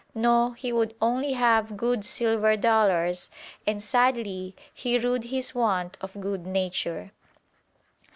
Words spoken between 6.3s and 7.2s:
nature.